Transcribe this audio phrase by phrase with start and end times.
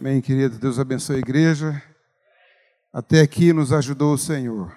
[0.00, 0.58] Amém, querido.
[0.58, 1.82] Deus abençoe a igreja.
[2.90, 4.74] Até aqui nos ajudou o Senhor.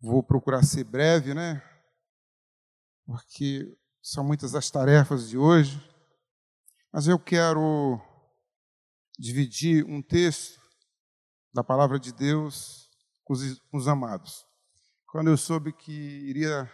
[0.00, 1.60] Vou procurar ser breve, né?
[3.04, 5.82] Porque são muitas as tarefas de hoje.
[6.92, 8.00] Mas eu quero
[9.18, 10.60] dividir um texto
[11.52, 12.88] da palavra de Deus
[13.24, 14.46] com os, com os amados.
[15.08, 16.70] Quando eu soube que iria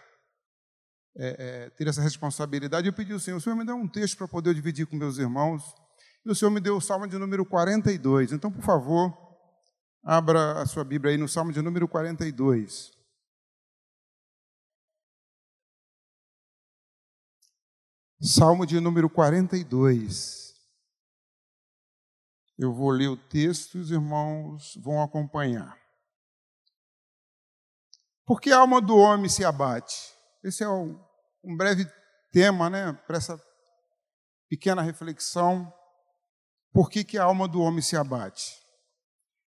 [1.17, 4.17] é, é, ter essa responsabilidade, eu pedi ao Senhor, o Senhor me dá um texto
[4.17, 5.63] para poder dividir com meus irmãos,
[6.25, 8.33] e o Senhor me deu o Salmo de número 42.
[8.33, 9.17] Então, por favor,
[10.05, 12.93] abra a sua Bíblia aí no Salmo de número 42.
[18.23, 20.55] Salmo de número 42.
[22.59, 25.81] Eu vou ler o texto e os irmãos vão acompanhar.
[28.27, 30.15] Por que a alma do homem se abate?
[30.43, 30.99] Esse é um,
[31.45, 31.87] um breve
[32.33, 33.41] tema, né, para essa
[34.49, 35.73] pequena reflexão.
[36.73, 38.59] Por que, que a alma do homem se abate?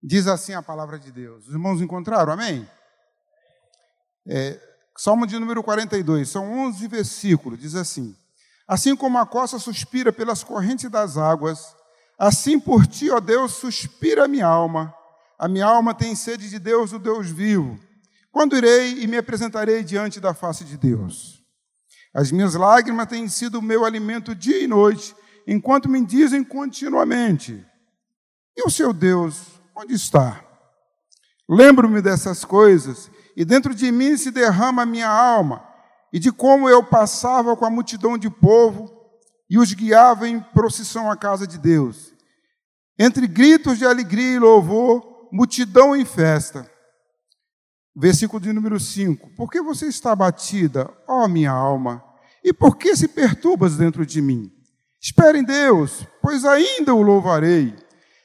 [0.02, 1.46] Diz assim a palavra de Deus.
[1.46, 2.32] Os irmãos encontraram?
[2.32, 2.68] Amém?
[4.26, 4.60] É,
[4.96, 8.16] Salmo de número 42, são 11 versículos, diz assim:
[8.66, 11.74] Assim como a costa suspira pelas correntes das águas,
[12.18, 14.94] assim por ti, ó Deus, suspira a minha alma.
[15.36, 17.78] A minha alma tem sede de Deus, o Deus vivo.
[18.34, 21.40] Quando irei e me apresentarei diante da face de Deus?
[22.12, 25.14] As minhas lágrimas têm sido o meu alimento dia e noite,
[25.46, 27.64] enquanto me dizem continuamente:
[28.56, 30.44] E o seu Deus, onde está?
[31.48, 35.64] Lembro-me dessas coisas, e dentro de mim se derrama a minha alma,
[36.12, 38.92] e de como eu passava com a multidão de povo
[39.48, 42.12] e os guiava em procissão à casa de Deus.
[42.98, 46.73] Entre gritos de alegria e louvor, multidão em festa.
[47.96, 52.02] Versículo de número 5: Por que você está abatida, ó minha alma?
[52.42, 54.50] E por que se perturbas dentro de mim?
[55.00, 57.74] Espere em Deus, pois ainda o louvarei.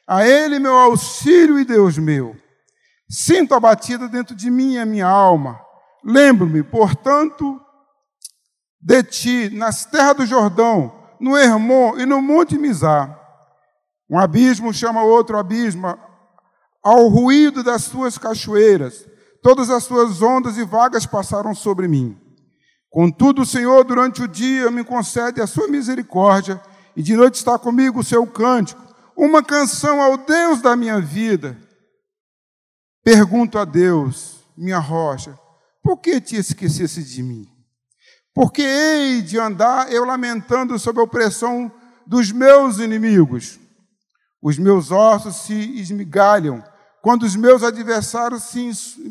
[0.07, 2.35] A Ele meu auxílio e Deus meu.
[3.07, 5.59] Sinto abatida dentro de mim a minha alma.
[6.03, 7.61] Lembro-me, portanto,
[8.81, 13.19] de ti, nas terras do Jordão, no Hermon e no Monte Mizar.
[14.09, 15.95] Um abismo chama outro abismo,
[16.83, 19.08] ao ruído das suas cachoeiras
[19.41, 22.17] todas as suas ondas e vagas passaram sobre mim.
[22.89, 26.61] Contudo, o Senhor, durante o dia, me concede a sua misericórdia,
[26.95, 28.81] e de noite está comigo o seu cântico,
[29.15, 31.57] uma canção ao Deus da minha vida.
[33.03, 35.37] Pergunto a Deus, minha rocha,
[35.83, 37.47] por que te esquecesse de mim?
[38.33, 41.71] Porque hei de andar eu lamentando sob a opressão
[42.05, 43.59] dos meus inimigos.
[44.41, 46.63] Os meus ossos se esmigalham
[47.01, 48.53] quando os meus adversários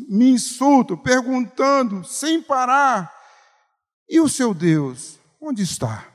[0.07, 3.13] me insultam, perguntando sem parar:
[4.09, 6.07] e o seu Deus, onde está?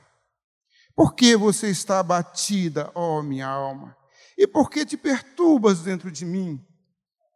[0.95, 3.95] Por que você está abatida, ó minha alma?
[4.37, 6.61] E por que te perturbas dentro de mim?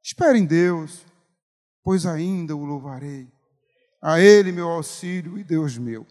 [0.04, 1.06] Espere em Deus,
[1.84, 3.28] pois ainda o louvarei.
[4.02, 6.06] A Ele meu auxílio e Deus meu.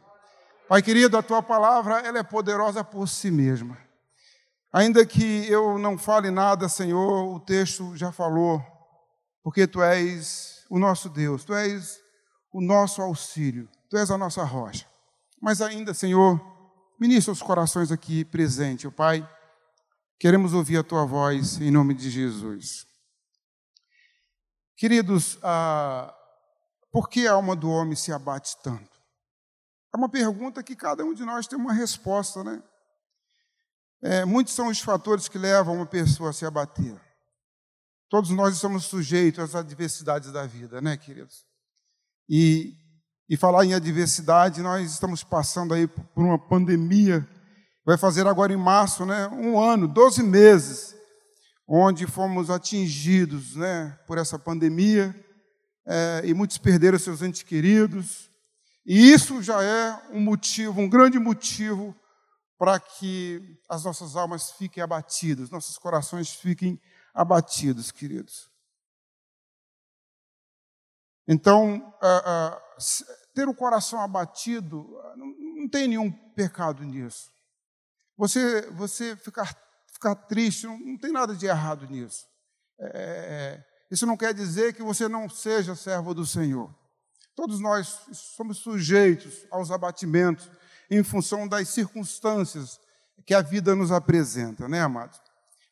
[0.69, 3.79] Pai querido, a tua palavra ela é poderosa por si mesma.
[4.73, 8.63] Ainda que eu não fale nada, Senhor, o texto já falou,
[9.43, 11.99] porque Tu és o nosso Deus, Tu és
[12.53, 14.87] o nosso auxílio, Tu és a nossa rocha.
[15.41, 16.39] Mas ainda, Senhor,
[17.01, 19.27] ministra os corações aqui presentes, ó Pai.
[20.21, 22.87] Queremos ouvir a Tua voz em nome de Jesus.
[24.77, 26.15] Queridos, ah,
[26.93, 28.99] por que a alma do homem se abate tanto?
[29.95, 32.63] É uma pergunta que cada um de nós tem uma resposta, né?
[34.01, 36.95] É, muitos são os fatores que levam uma pessoa a se abater.
[38.09, 41.45] Todos nós estamos sujeitos às adversidades da vida, né, queridos?
[42.29, 42.75] E,
[43.29, 47.29] e falar em adversidade, nós estamos passando aí por uma pandemia.
[47.85, 50.95] Vai fazer agora em março, né, um ano, 12 meses,
[51.67, 55.15] onde fomos atingidos, né, por essa pandemia.
[55.87, 58.31] É, e muitos perderam seus entes queridos.
[58.87, 61.95] E isso já é um motivo, um grande motivo
[62.59, 66.81] para que as nossas almas fiquem abatidas, nossos corações fiquem
[67.15, 68.51] abatidos, queridos.
[71.27, 71.95] Então,
[73.33, 77.31] ter o coração abatido, não, tem nenhum pecado nisso.
[78.17, 79.57] Você, você ficar,
[79.93, 82.27] ficar triste, não, não tem nada de errado nisso.
[82.81, 86.75] É, é, é, isso não quer dizer que você não seja servo do Senhor.
[87.37, 90.51] Todos nós somos sujeitos aos abatimentos,
[90.91, 92.81] em função das circunstâncias
[93.27, 95.21] que a vida nos apresenta, né, amados?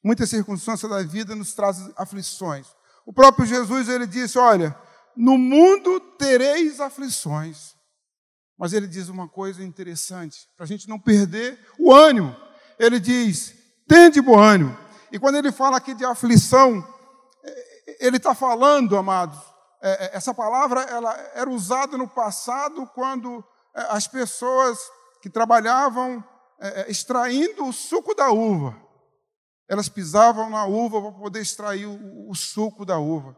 [0.03, 2.67] Muitas circunstâncias da vida nos trazem aflições.
[3.05, 4.77] O próprio Jesus, ele disse, olha,
[5.17, 7.75] no mundo tereis aflições.
[8.59, 12.35] Mas ele diz uma coisa interessante, para a gente não perder o ânimo.
[12.79, 13.55] ele diz:
[13.87, 14.77] tende bom ânimo.
[15.13, 16.83] E quando ele fala aqui de aflição,
[18.01, 19.39] ele está falando, amados,
[19.83, 24.79] é, é, essa palavra ela era usada no passado quando é, as pessoas
[25.21, 26.25] que trabalhavam
[26.89, 28.75] extraindo o suco da uva,
[29.69, 33.37] elas pisavam na uva para poder extrair o, o suco da uva.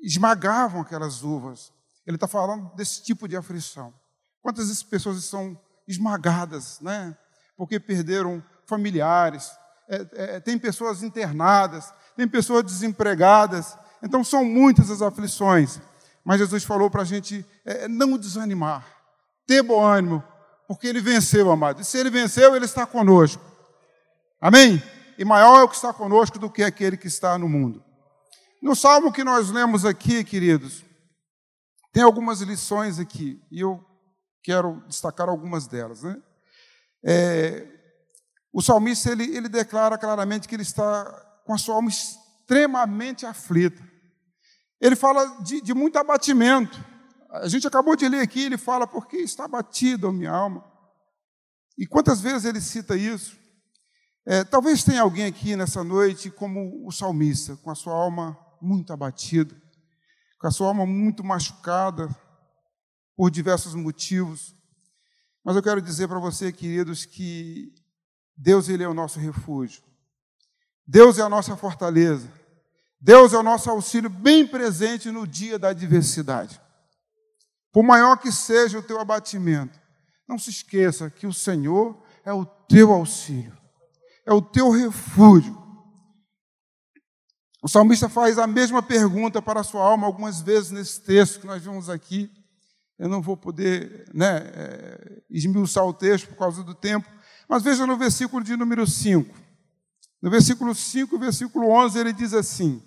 [0.00, 1.72] Esmagavam aquelas uvas.
[2.06, 3.92] Ele está falando desse tipo de aflição.
[4.40, 7.16] Quantas pessoas são esmagadas, né?
[7.56, 9.50] Porque perderam familiares,
[9.88, 13.76] é, é, tem pessoas internadas, tem pessoas desempregadas.
[14.02, 15.80] Então são muitas as aflições.
[16.24, 18.86] Mas Jesus falou para a gente é, não desanimar,
[19.48, 20.22] ter bom ânimo,
[20.68, 21.80] porque ele venceu, amado.
[21.80, 23.42] E se ele venceu, ele está conosco.
[24.38, 24.80] Amém?
[25.16, 27.82] E maior é o que está conosco do que aquele que está no mundo.
[28.62, 30.84] No salmo que nós lemos aqui, queridos,
[31.92, 33.82] tem algumas lições aqui, e eu
[34.42, 36.02] quero destacar algumas delas.
[36.02, 36.20] Né?
[37.02, 37.66] É,
[38.52, 41.04] o salmista ele, ele declara claramente que ele está
[41.46, 43.82] com a sua alma extremamente aflita.
[44.78, 46.78] Ele fala de, de muito abatimento.
[47.30, 50.64] A gente acabou de ler aqui, ele fala, porque está abatida a minha alma.
[51.76, 53.36] E quantas vezes ele cita isso?
[54.26, 58.92] É, talvez tenha alguém aqui nessa noite, como o salmista, com a sua alma muito
[58.92, 59.54] abatida,
[60.38, 62.08] com a sua alma muito machucada,
[63.16, 64.54] por diversos motivos.
[65.44, 67.72] Mas eu quero dizer para você, queridos, que
[68.36, 69.82] Deus ele é o nosso refúgio.
[70.86, 72.30] Deus é a nossa fortaleza.
[73.00, 76.60] Deus é o nosso auxílio bem presente no dia da adversidade.
[77.72, 79.78] Por maior que seja o teu abatimento,
[80.28, 83.56] não se esqueça que o Senhor é o teu auxílio,
[84.26, 85.56] é o teu refúgio.
[87.62, 91.46] O salmista faz a mesma pergunta para a sua alma algumas vezes nesse texto que
[91.46, 92.30] nós vimos aqui.
[92.98, 97.08] Eu não vou poder né, é, esmiuçar o texto por causa do tempo,
[97.48, 99.34] mas veja no versículo de número 5.
[100.20, 102.82] No versículo 5 versículo 11, ele diz assim: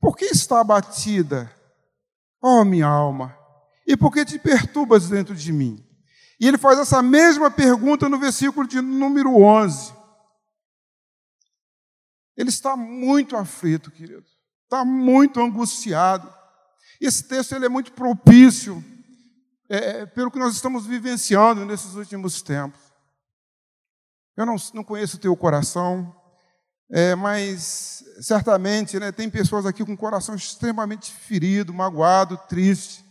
[0.00, 1.50] Por que está abatida,
[2.42, 3.43] ó minha alma?
[3.86, 5.84] E por que te perturbas dentro de mim?
[6.40, 9.92] E ele faz essa mesma pergunta no versículo de número 11.
[12.36, 14.24] Ele está muito aflito, querido.
[14.64, 16.32] Está muito angustiado.
[17.00, 18.82] Esse texto ele é muito propício
[19.68, 22.80] é, é, pelo que nós estamos vivenciando nesses últimos tempos.
[24.36, 26.14] Eu não, não conheço o teu coração,
[26.90, 33.03] é, mas certamente né, tem pessoas aqui com o coração extremamente ferido, magoado, triste,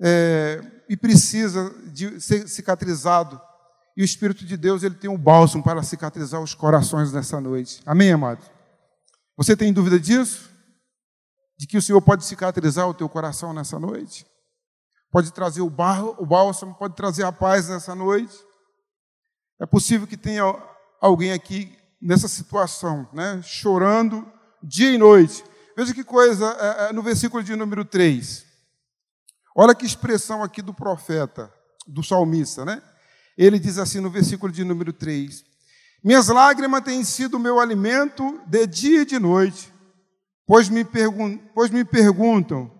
[0.00, 3.40] é, e precisa de ser cicatrizado.
[3.96, 7.82] E o Espírito de Deus ele tem um bálsamo para cicatrizar os corações nessa noite.
[7.84, 8.42] Amém, amado?
[9.36, 10.48] Você tem dúvida disso?
[11.58, 14.26] De que o Senhor pode cicatrizar o teu coração nessa noite?
[15.10, 18.34] Pode trazer o, o bálsamo, pode trazer a paz nessa noite?
[19.60, 20.42] É possível que tenha
[21.00, 23.42] alguém aqui nessa situação, né?
[23.42, 24.26] chorando
[24.62, 25.44] dia e noite.
[25.76, 28.49] Veja que coisa é, é, no versículo de número 3.
[29.62, 31.52] Olha que expressão aqui do profeta,
[31.86, 32.82] do salmista, né?
[33.36, 35.44] Ele diz assim no versículo de número 3:
[36.02, 39.70] Minhas lágrimas têm sido meu alimento de dia e de noite,
[40.46, 42.72] pois me, pergun pois me perguntam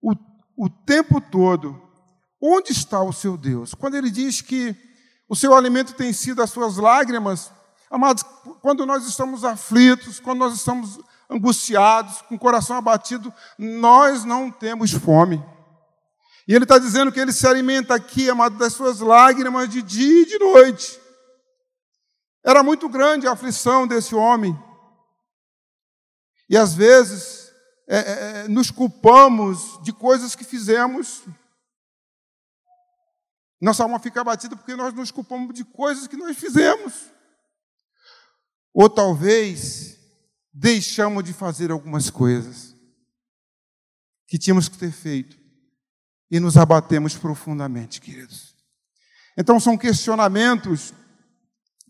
[0.00, 0.14] o,
[0.56, 1.78] o tempo todo:
[2.42, 3.74] onde está o seu Deus?
[3.74, 4.74] Quando ele diz que
[5.28, 7.52] o seu alimento tem sido as suas lágrimas,
[7.90, 8.24] Amados,
[8.62, 10.98] quando nós estamos aflitos, quando nós estamos
[11.30, 15.40] angustiados, com o coração abatido, nós não temos fome.
[16.46, 20.22] E ele está dizendo que ele se alimenta aqui, amado, das suas lágrimas de dia
[20.22, 21.00] e de noite.
[22.44, 24.56] Era muito grande a aflição desse homem.
[26.48, 27.52] E às vezes
[27.88, 31.24] é, é, é nos culpamos de coisas que fizemos.
[33.60, 37.10] Nossa alma fica abatida porque nós nos culpamos de coisas que nós fizemos.
[38.72, 39.98] Ou talvez
[40.52, 42.76] deixamos de fazer algumas coisas
[44.28, 45.45] que tínhamos que ter feito
[46.30, 48.54] e nos abatemos profundamente, queridos.
[49.36, 50.92] Então são questionamentos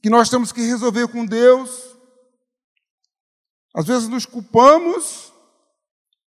[0.02, 1.96] que nós temos que resolver com Deus.
[3.74, 5.32] Às vezes nos culpamos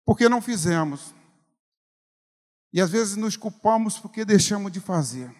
[0.05, 1.15] porque não fizemos.
[2.73, 5.35] E às vezes nos culpamos porque deixamos de fazer.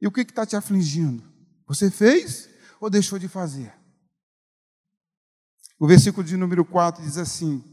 [0.00, 1.22] E o que está te afligindo?
[1.66, 2.54] Você fez?
[2.84, 3.74] ou deixou de fazer?
[5.78, 7.64] O versículo de número 4 diz assim: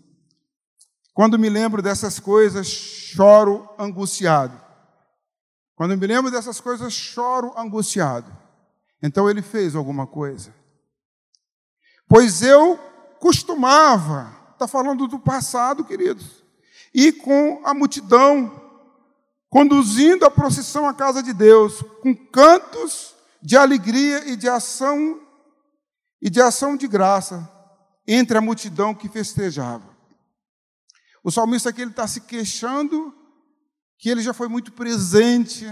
[1.21, 4.59] Quando me lembro dessas coisas, choro angustiado.
[5.75, 8.35] Quando me lembro dessas coisas, choro angustiado.
[9.03, 10.51] Então ele fez alguma coisa.
[12.07, 12.75] Pois eu
[13.19, 16.43] costumava, está falando do passado, queridos,
[16.91, 18.59] ir com a multidão,
[19.47, 25.21] conduzindo a procissão à casa de Deus, com cantos de alegria e de ação
[26.19, 27.47] e de ação de graça
[28.07, 29.90] entre a multidão que festejava.
[31.23, 33.13] O salmista aqui está se queixando
[33.97, 35.65] que ele já foi muito presente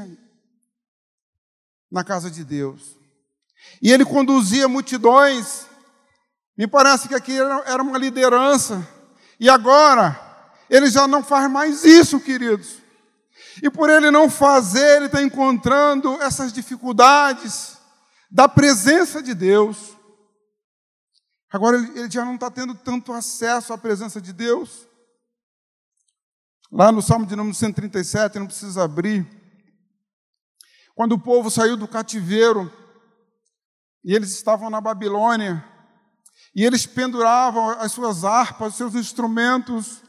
[1.91, 2.95] na casa de Deus.
[3.81, 5.65] E ele conduzia multidões.
[6.55, 8.87] Me parece que aqui era uma liderança.
[9.39, 10.19] E agora,
[10.69, 12.77] ele já não faz mais isso, queridos.
[13.63, 17.77] E por ele não fazer, ele está encontrando essas dificuldades
[18.29, 19.97] da presença de Deus.
[21.51, 24.87] Agora ele já não está tendo tanto acesso à presença de Deus.
[26.71, 29.27] Lá no Salmo de número 137, não precisa abrir.
[30.93, 32.71] Quando o povo saiu do cativeiro,
[34.03, 35.65] e eles estavam na Babilônia,
[36.55, 40.03] e eles penduravam as suas harpas, os seus instrumentos,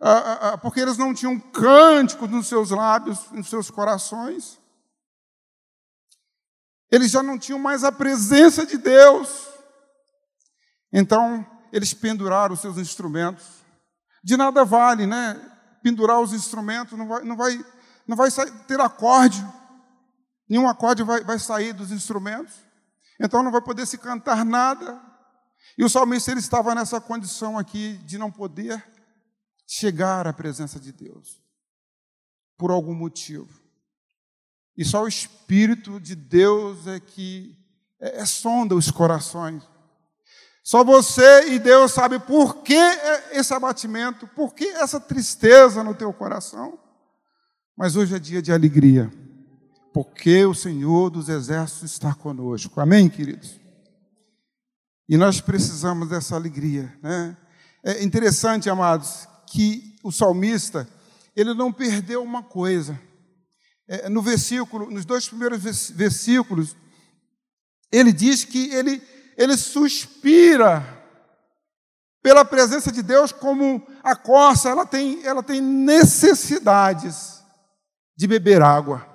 [0.00, 4.60] ah, ah, ah, porque eles não tinham cânticos nos seus lábios, nos seus corações.
[6.90, 9.48] Eles já não tinham mais a presença de Deus.
[10.92, 13.44] Então, eles penduraram os seus instrumentos.
[14.22, 15.53] De nada vale, né?
[15.84, 17.66] Pendurar os instrumentos, não vai, não vai,
[18.08, 19.46] não vai sair, ter acorde.
[20.48, 22.54] Nenhum acorde vai, vai sair dos instrumentos.
[23.20, 24.98] Então não vai poder se cantar nada.
[25.76, 28.82] E o salmista ele estava nessa condição aqui de não poder
[29.66, 31.42] chegar à presença de Deus.
[32.56, 33.62] Por algum motivo.
[34.74, 37.54] E só o Espírito de Deus é que
[38.00, 39.62] é, é sonda os corações.
[40.64, 42.80] Só você e Deus sabe por que
[43.32, 46.78] esse abatimento, por que essa tristeza no teu coração.
[47.76, 49.12] Mas hoje é dia de alegria,
[49.92, 52.80] porque o Senhor dos Exércitos está conosco.
[52.80, 53.60] Amém, queridos?
[55.06, 57.36] E nós precisamos dessa alegria, né?
[57.82, 60.88] É interessante, amados, que o salmista
[61.36, 62.98] ele não perdeu uma coisa.
[63.86, 66.74] É, no versículo, nos dois primeiros versículos,
[67.92, 69.02] ele diz que ele
[69.36, 70.94] ele suspira
[72.22, 77.42] pela presença de Deus como a corça, ela tem, ela tem necessidades
[78.16, 79.06] de beber água.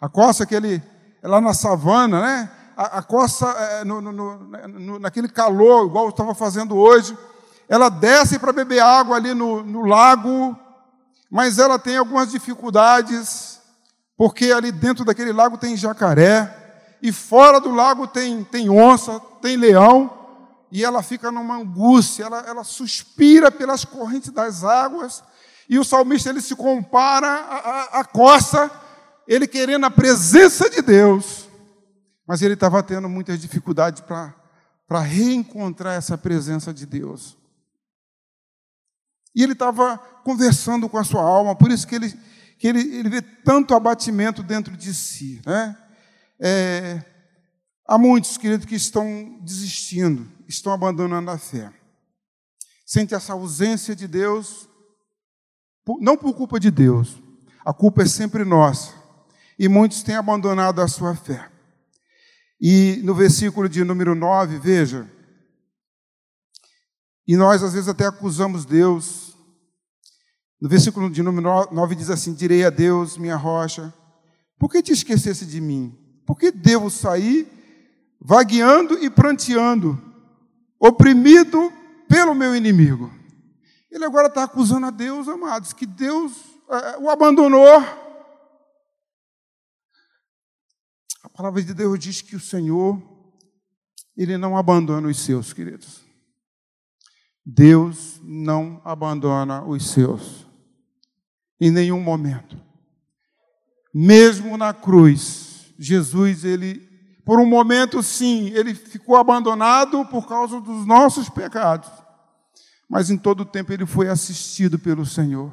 [0.00, 0.82] A corça que ele,
[1.22, 2.50] lá na savana, né?
[2.76, 7.16] A, a corça, é, no, no, no, naquele calor, igual eu estava fazendo hoje,
[7.68, 10.58] ela desce para beber água ali no lago,
[11.30, 13.60] mas ela tem algumas dificuldades,
[14.16, 16.63] porque ali dentro daquele lago tem jacaré,
[17.04, 20.10] e fora do lago tem, tem onça, tem leão,
[20.72, 25.22] e ela fica numa angústia, ela, ela suspira pelas correntes das águas,
[25.68, 28.70] e o salmista ele se compara à costa,
[29.28, 31.46] ele querendo a presença de Deus,
[32.26, 37.36] mas ele estava tendo muitas dificuldades para reencontrar essa presença de Deus.
[39.34, 42.18] E ele estava conversando com a sua alma, por isso que ele,
[42.58, 45.42] que ele, ele vê tanto abatimento dentro de si.
[45.44, 45.76] Né?
[46.40, 47.04] É,
[47.86, 51.72] há muitos, queridos, que estão desistindo, estão abandonando a fé.
[52.84, 54.68] Sente essa ausência de Deus,
[56.00, 57.22] não por culpa de Deus,
[57.64, 58.92] a culpa é sempre nossa.
[59.58, 61.50] E muitos têm abandonado a sua fé.
[62.60, 65.10] E no versículo de número 9, veja,
[67.26, 69.36] e nós às vezes até acusamos Deus.
[70.60, 73.92] No versículo de número 9 diz assim: Direi a Deus, minha rocha,
[74.58, 75.98] por que te esquecesse de mim?
[76.26, 77.48] Porque devo sair
[78.20, 80.00] vagueando e pranteando,
[80.80, 81.70] oprimido
[82.08, 83.12] pelo meu inimigo.
[83.90, 86.32] Ele agora está acusando a Deus, amados, que Deus
[86.70, 87.76] é, o abandonou.
[91.22, 93.00] A palavra de Deus diz que o Senhor,
[94.16, 96.02] Ele não abandona os seus, queridos.
[97.44, 100.46] Deus não abandona os seus,
[101.60, 102.58] em nenhum momento.
[103.92, 106.88] Mesmo na cruz, Jesus, ele,
[107.24, 111.90] por um momento, sim, ele ficou abandonado por causa dos nossos pecados,
[112.88, 115.52] mas em todo o tempo ele foi assistido pelo Senhor.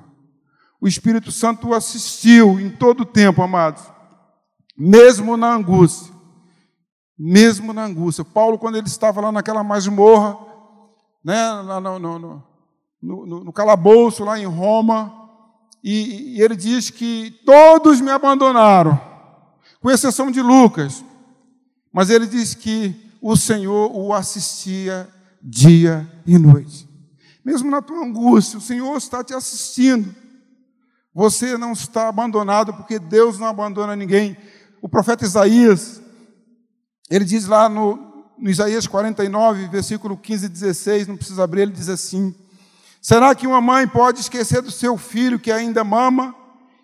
[0.80, 3.84] O Espírito Santo assistiu em todo o tempo, amados,
[4.78, 6.12] mesmo na angústia.
[7.18, 8.26] Mesmo na angústia.
[8.26, 10.38] Paulo, quando ele estava lá naquela masmorra,
[11.24, 12.44] né, no, no, no,
[13.00, 15.14] no, no calabouço lá em Roma,
[15.84, 19.11] e, e ele diz que todos me abandonaram
[19.82, 21.04] com exceção de Lucas.
[21.92, 25.10] Mas ele diz que o Senhor o assistia
[25.42, 26.88] dia e noite.
[27.44, 30.16] Mesmo na tua angústia, o Senhor está te assistindo.
[31.14, 34.38] Você não está abandonado, porque Deus não abandona ninguém.
[34.82, 36.02] O profeta Isaías,
[37.10, 41.72] ele diz lá no, no Isaías 49, versículo 15 e 16, não precisa abrir, ele
[41.72, 42.34] diz assim:
[43.02, 46.34] Será que uma mãe pode esquecer do seu filho que ainda mama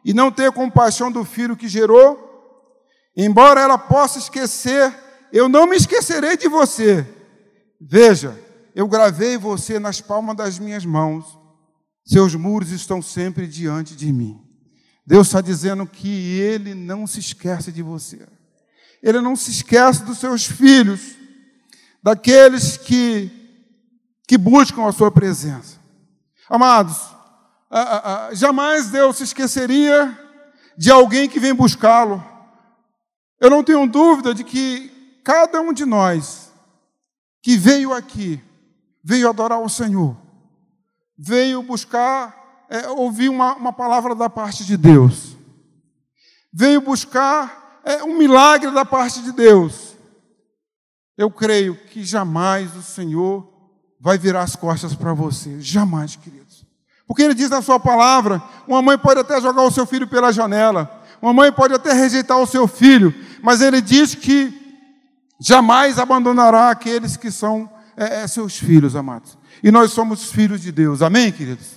[0.04, 2.27] e não ter compaixão do filho que gerou?
[3.18, 4.94] Embora ela possa esquecer,
[5.34, 7.04] eu não me esquecerei de você.
[7.82, 8.40] Veja,
[8.76, 11.26] eu gravei você nas palmas das minhas mãos.
[12.06, 14.40] Seus muros estão sempre diante de mim.
[15.04, 18.28] Deus está dizendo que Ele não se esquece de você.
[19.02, 21.16] Ele não se esquece dos seus filhos,
[22.04, 23.32] daqueles que,
[24.28, 25.78] que buscam a sua presença.
[26.48, 26.98] Amados,
[28.34, 30.18] jamais Deus se esqueceria
[30.78, 32.37] de alguém que vem buscá-lo.
[33.40, 34.90] Eu não tenho dúvida de que
[35.24, 36.52] cada um de nós
[37.42, 38.42] que veio aqui,
[39.04, 40.18] veio adorar o Senhor,
[41.18, 45.38] veio buscar, é, ouvir uma, uma palavra da parte de Deus,
[46.52, 49.96] veio buscar é, um milagre da parte de Deus.
[51.18, 53.48] Eu creio que jamais o Senhor
[54.00, 56.66] vai virar as costas para você, jamais, queridos.
[57.08, 60.32] Porque Ele diz na Sua palavra: uma mãe pode até jogar o seu filho pela
[60.34, 64.54] janela, uma mãe pode até rejeitar o seu filho, mas Ele diz que
[65.40, 69.38] jamais abandonará aqueles que são é, é, seus filhos, amados.
[69.64, 71.68] E nós somos filhos de Deus, amém, queridos?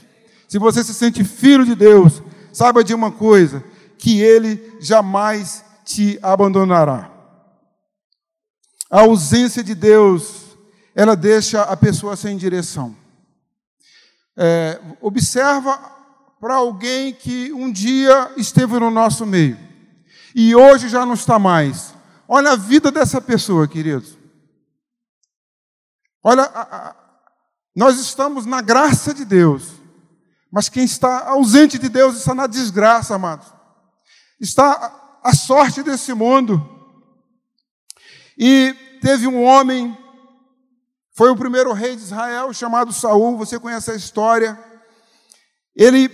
[0.49, 3.62] Se você se sente filho de Deus, saiba de uma coisa:
[3.99, 7.11] que Ele jamais te abandonará.
[8.90, 10.56] A ausência de Deus,
[10.94, 12.97] ela deixa a pessoa sem direção.
[14.37, 16.00] É, observa
[16.40, 19.70] para alguém que um dia esteve no nosso meio
[20.35, 21.94] e hoje já não está mais.
[22.26, 24.16] Olha a vida dessa pessoa, queridos.
[26.23, 26.97] Olha, a, a,
[27.75, 29.73] nós estamos na graça de Deus,
[30.50, 33.47] mas quem está ausente de Deus está na desgraça, amados.
[34.40, 36.78] Está a sorte desse mundo.
[38.38, 39.97] E teve um homem,
[41.14, 44.59] foi o primeiro rei de Israel, chamado Saul, você conhece a história.
[45.75, 46.09] Ele,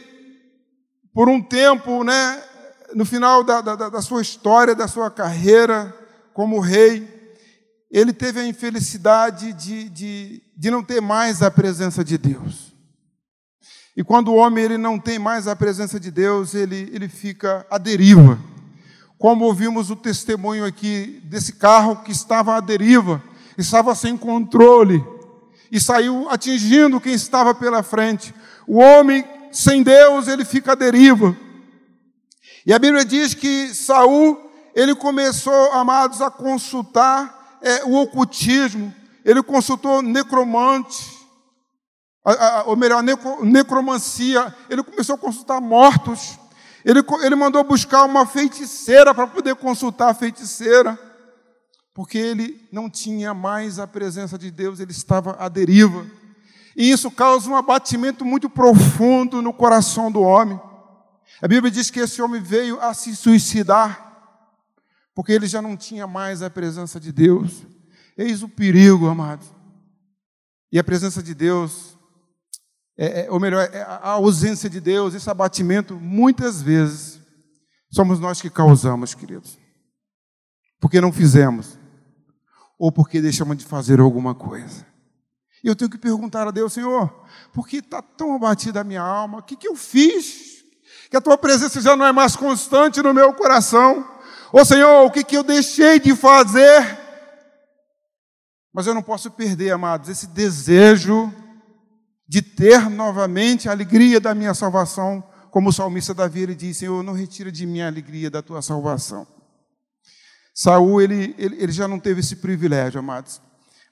[1.16, 2.42] por um tempo, né,
[2.94, 5.96] no final da, da, da sua história, da sua carreira
[6.34, 7.08] como rei,
[7.90, 12.74] ele teve a infelicidade de, de, de não ter mais a presença de Deus.
[13.96, 17.66] E quando o homem ele não tem mais a presença de Deus, ele, ele fica
[17.70, 18.38] à deriva.
[19.16, 23.22] Como ouvimos o testemunho aqui desse carro que estava à deriva,
[23.56, 25.02] estava sem controle
[25.72, 28.34] e saiu atingindo quem estava pela frente.
[28.66, 29.24] O homem
[29.56, 31.34] sem Deus, ele fica à deriva.
[32.66, 39.42] E a Bíblia diz que Saul, ele começou, amados, a consultar é, o ocultismo, ele
[39.42, 41.10] consultou necromante,
[42.22, 46.38] a, a, ou melhor, necro, necromancia, ele começou a consultar mortos,
[46.84, 50.98] ele, ele mandou buscar uma feiticeira para poder consultar a feiticeira,
[51.94, 56.04] porque ele não tinha mais a presença de Deus, ele estava à deriva.
[56.76, 60.60] E isso causa um abatimento muito profundo no coração do homem.
[61.40, 64.04] A Bíblia diz que esse homem veio a se suicidar,
[65.14, 67.66] porque ele já não tinha mais a presença de Deus.
[68.16, 69.46] Eis o perigo, amados.
[70.70, 71.96] E a presença de Deus,
[72.98, 77.18] é, é, ou melhor, é a ausência de Deus, esse abatimento, muitas vezes,
[77.90, 79.58] somos nós que causamos, queridos.
[80.78, 81.78] Porque não fizemos,
[82.78, 84.95] ou porque deixamos de fazer alguma coisa.
[85.66, 87.12] E eu tenho que perguntar a Deus, Senhor,
[87.52, 89.40] por que está tão abatida a minha alma?
[89.40, 90.56] O que, que eu fiz?
[91.10, 94.06] que a tua presença já não é mais constante no meu coração.
[94.52, 96.98] Ô Senhor, o que, que eu deixei de fazer?
[98.72, 101.32] Mas eu não posso perder, amados, esse desejo
[102.28, 107.02] de ter novamente a alegria da minha salvação, como o salmista Davi ele diz: Senhor,
[107.02, 109.26] não retira de mim a alegria da tua salvação.
[110.54, 113.40] Saul ele, ele, ele já não teve esse privilégio, amados.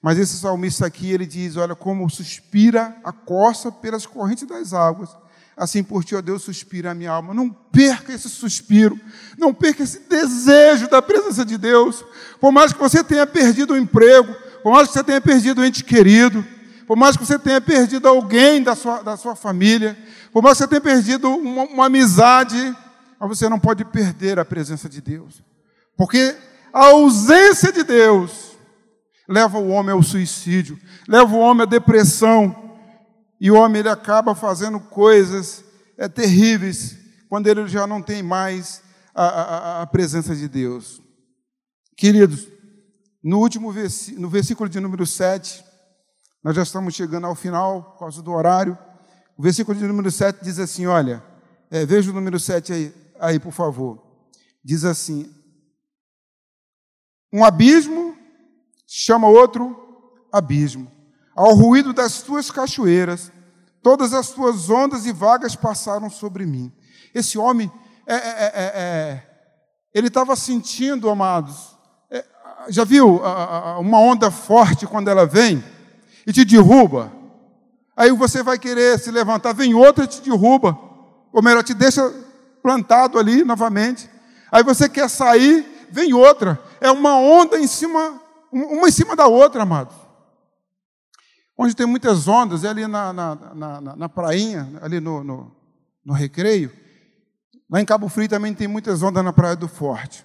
[0.04, 5.08] Mas esse salmista aqui, ele diz: Olha, como suspira a costa pelas correntes das águas,
[5.56, 7.32] assim por ti, ó Deus, suspira a minha alma.
[7.32, 9.00] Não perca esse suspiro,
[9.38, 12.04] não perca esse desejo da presença de Deus.
[12.38, 15.64] Por mais que você tenha perdido o emprego, por mais que você tenha perdido o
[15.64, 16.44] ente querido,
[16.86, 19.96] por mais que você tenha perdido alguém da sua, da sua família,
[20.30, 22.76] por mais que você tenha perdido uma, uma amizade,
[23.18, 25.42] mas você não pode perder a presença de Deus.
[25.96, 26.36] Porque
[26.74, 28.53] a ausência de Deus
[29.28, 32.78] leva o homem ao suicídio, leva o homem à depressão,
[33.40, 35.64] e o homem ele acaba fazendo coisas
[35.98, 36.96] é, terríveis
[37.28, 38.82] quando ele já não tem mais
[39.14, 41.02] a, a, a presença de Deus.
[41.96, 42.48] Queridos,
[43.22, 45.64] no último versículo, no versículo de número 7,
[46.42, 48.76] nós já estamos chegando ao final, por causa do horário.
[49.36, 51.22] O versículo de número 7 diz assim: olha,
[51.70, 54.04] é, veja o número 7 aí, aí, por favor.
[54.62, 55.32] Diz assim:
[57.32, 58.16] um abismo
[58.96, 59.76] chama outro
[60.32, 60.90] abismo.
[61.34, 63.32] Ao ruído das tuas cachoeiras,
[63.84, 66.72] Todas as tuas ondas e vagas passaram sobre mim.
[67.14, 67.70] Esse homem,
[68.06, 69.22] é, é, é,
[69.92, 71.76] ele estava sentindo, amados,
[72.10, 72.24] é,
[72.70, 73.20] já viu
[73.78, 75.62] uma onda forte quando ela vem
[76.26, 77.12] e te derruba?
[77.94, 80.78] Aí você vai querer se levantar, vem outra e te derruba,
[81.30, 82.10] ou melhor, te deixa
[82.62, 84.08] plantado ali novamente.
[84.50, 86.58] Aí você quer sair, vem outra.
[86.80, 88.18] É uma onda em cima,
[88.54, 89.96] uma em cima da outra, amados.
[91.56, 95.52] Onde tem muitas ondas, é ali na, na, na, na prainha, ali no, no,
[96.04, 96.72] no recreio.
[97.70, 100.24] Lá em Cabo Frio também tem muitas ondas na Praia do Forte.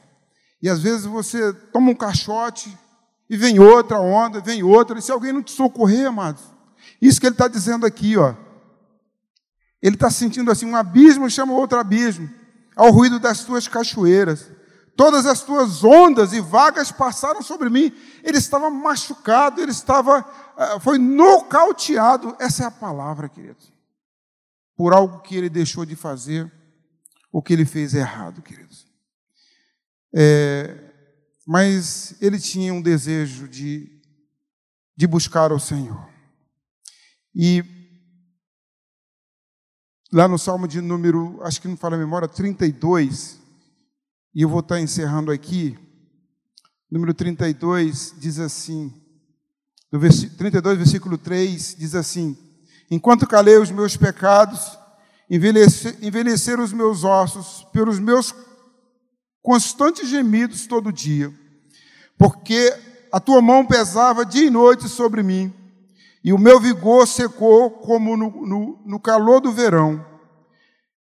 [0.61, 2.75] E às vezes você toma um caixote
[3.29, 4.99] e vem outra onda, vem outra.
[4.99, 6.43] E se alguém não te socorrer, amados,
[7.01, 8.35] isso que ele está dizendo aqui, ó.
[9.81, 12.29] Ele está sentindo assim: um abismo chama outro abismo,
[12.75, 14.51] ao ruído das tuas cachoeiras.
[14.99, 17.89] Todas as tuas ondas e vagas passaram sobre mim.
[18.21, 22.35] Ele estava machucado, ele estava, ah, foi nocauteado.
[22.37, 23.71] Essa é a palavra, queridos.
[24.75, 26.51] Por algo que ele deixou de fazer,
[27.31, 28.87] o que ele fez errado, queridos.
[30.13, 30.91] É,
[31.47, 34.01] mas ele tinha um desejo de,
[34.97, 36.09] de buscar o Senhor.
[37.33, 37.63] E
[40.11, 43.39] lá no Salmo de número, acho que não fala a memória, 32,
[44.39, 45.77] e eu vou estar encerrando aqui.
[46.89, 48.93] Número 32 diz assim,
[49.91, 52.37] do 32, versículo 3, diz assim:
[52.89, 54.79] Enquanto calei os meus pecados,
[55.29, 58.33] envelheceram os meus ossos pelos meus
[59.41, 61.33] constantes gemidos todo dia,
[62.17, 62.73] porque
[63.11, 65.53] a tua mão pesava dia e noite sobre mim,
[66.23, 70.08] e o meu vigor secou como no, no, no calor do verão.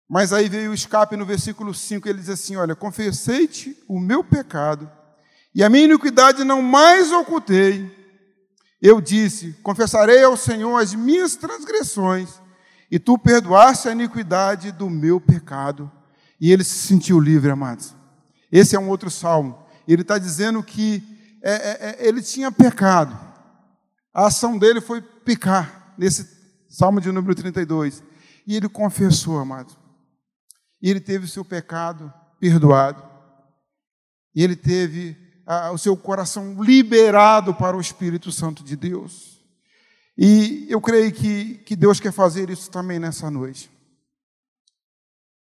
[0.10, 4.24] Mas aí veio o escape no versículo 5, ele diz assim: Olha, confessei-te o meu
[4.24, 4.90] pecado,
[5.54, 7.96] e a minha iniquidade não mais ocultei.
[8.82, 12.42] Eu disse: Confessarei ao Senhor as minhas transgressões,
[12.90, 15.92] e tu perdoaste a iniquidade do meu pecado.
[16.42, 17.94] E ele se sentiu livre, amados.
[18.52, 19.60] Esse é um outro salmo.
[19.88, 21.04] Ele está dizendo que
[21.44, 23.16] é, é, é, ele tinha pecado.
[24.12, 26.28] A ação dele foi pecar, nesse
[26.68, 28.02] salmo de número 32.
[28.48, 29.78] E ele confessou, amados.
[30.82, 33.04] E ele teve o seu pecado perdoado.
[34.34, 35.18] E ele teve
[35.74, 39.40] o seu coração liberado para o Espírito Santo de Deus.
[40.18, 43.72] E eu creio que, que Deus quer fazer isso também nessa noite.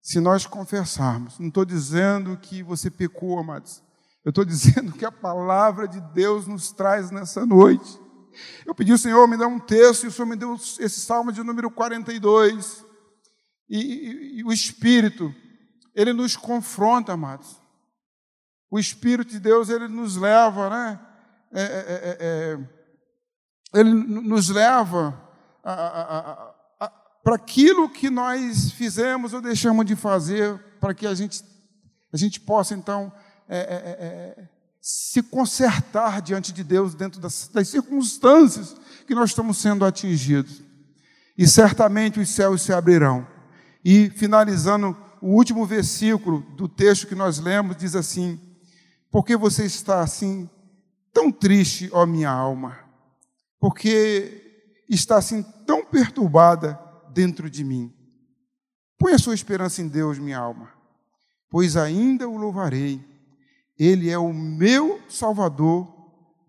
[0.00, 3.82] Se nós confessarmos, não estou dizendo que você pecou, amados.
[4.24, 7.98] Eu estou dizendo que a palavra de Deus nos traz nessa noite.
[8.64, 11.32] Eu pedi ao Senhor, me dá um texto, e o Senhor me deu esse salmo
[11.32, 12.85] de número 42.
[13.68, 15.34] E, e, e o Espírito,
[15.94, 17.60] ele nos confronta, amados.
[18.70, 21.00] O Espírito de Deus, ele nos leva, né?
[21.52, 22.76] É, é, é, é
[23.74, 25.20] ele nos leva
[27.22, 31.42] para aquilo que nós fizemos ou deixamos de fazer, para que a gente,
[32.12, 33.12] a gente possa, então,
[33.48, 34.48] é, é, é,
[34.80, 38.76] se consertar diante de Deus dentro das, das circunstâncias
[39.06, 40.62] que nós estamos sendo atingidos.
[41.36, 43.26] E certamente os céus se abrirão
[43.88, 48.36] e finalizando o último versículo do texto que nós lemos, diz assim:
[49.12, 50.50] Por que você está assim
[51.12, 52.76] tão triste, ó minha alma?
[53.60, 56.76] Porque está assim tão perturbada
[57.14, 57.94] dentro de mim?
[58.98, 60.68] Põe a sua esperança em Deus, minha alma,
[61.48, 63.00] pois ainda o louvarei.
[63.78, 65.86] Ele é o meu Salvador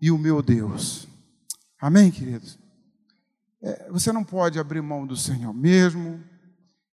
[0.00, 1.06] e o meu Deus.
[1.80, 2.58] Amém, queridos?
[3.62, 6.20] É, você não pode abrir mão do Senhor mesmo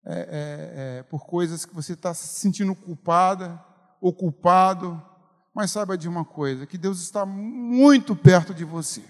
[0.04, 3.62] é, é, é, por coisas que você está se sentindo culpada
[4.00, 5.00] ou culpado,
[5.54, 9.02] mas saiba de uma coisa: que Deus está muito perto de você.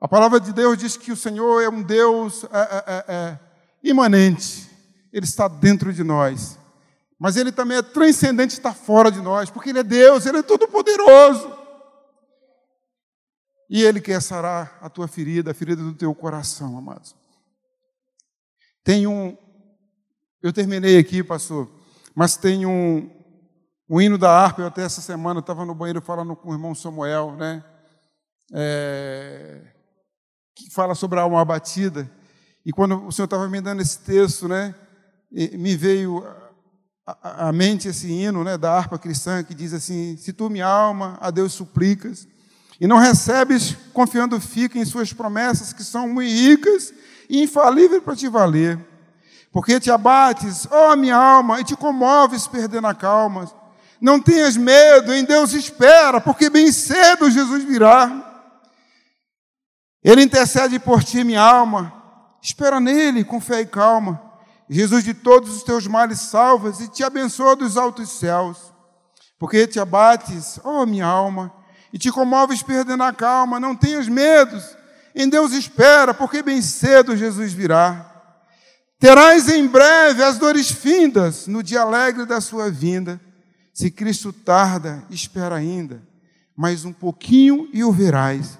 [0.00, 3.38] A palavra de Deus diz que o Senhor é um Deus é, é, é,
[3.82, 4.68] imanente,
[5.12, 6.58] Ele está dentro de nós,
[7.18, 10.42] mas Ele também é transcendente, está fora de nós, porque Ele é Deus, Ele é
[10.42, 11.60] todo-poderoso.
[13.70, 17.14] E Ele quer sarar a tua ferida, a ferida do teu coração, amados.
[18.84, 19.36] Tem um,
[20.42, 21.70] eu terminei aqui, pastor,
[22.14, 23.08] mas tem um,
[23.88, 24.60] um hino da harpa.
[24.60, 27.62] Eu até essa semana estava no banheiro falando com o irmão Samuel, né?
[28.52, 29.60] É,
[30.54, 32.10] que fala sobre a alma abatida.
[32.66, 34.74] E quando o senhor estava me dando esse texto, né?
[35.30, 36.26] Me veio
[37.06, 41.16] à mente esse hino né, da harpa cristã que diz assim: Se tu, minha alma,
[41.20, 42.26] a Deus suplicas,
[42.80, 46.92] e não recebes, confiando fica em suas promessas que são muito ricas
[47.30, 48.91] e infalíveis para te valer
[49.52, 53.52] porque te abates, ó oh, minha alma, e te comoves perdendo a calma.
[54.00, 58.30] Não tenhas medo, em Deus espera, porque bem cedo Jesus virá.
[60.02, 61.92] Ele intercede por ti, minha alma.
[62.40, 64.20] Espera nele com fé e calma.
[64.68, 68.72] Jesus de todos os teus males salvas e te abençoa dos altos céus.
[69.38, 71.52] Porque te abates, ó oh, minha alma,
[71.92, 74.76] e te comoves perdendo a calma, não tenhas medos.
[75.14, 78.11] Em Deus espera, porque bem cedo Jesus virá.
[79.02, 83.20] Terás em breve as dores findas no dia alegre da sua vinda.
[83.74, 86.00] Se Cristo tarda, espera ainda,
[86.56, 88.56] mais um pouquinho e o verás.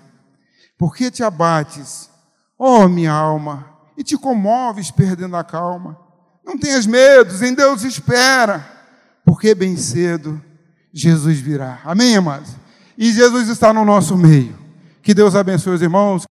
[0.77, 2.11] Porque te abates,
[2.59, 5.97] ó minha alma, e te comoves perdendo a calma.
[6.45, 8.67] Não tenhas medos, em Deus espera,
[9.25, 10.43] porque bem cedo
[10.93, 11.81] Jesus virá.
[11.85, 12.51] Amém, amados?
[12.99, 14.59] E Jesus está no nosso meio.
[15.05, 16.25] Que Deus abençoe os irmãos.